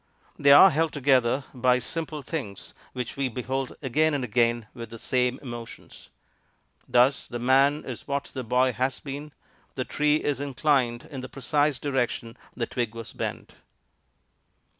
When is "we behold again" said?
3.15-4.15